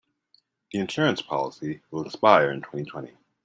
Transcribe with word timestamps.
The 0.71 0.79
insurance 0.79 1.21
policy 1.21 1.83
will 1.91 2.05
expire 2.07 2.49
in 2.49 2.61
twenty-twenty. 2.63 3.15